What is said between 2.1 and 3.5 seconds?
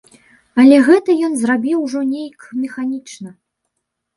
нейк механічна.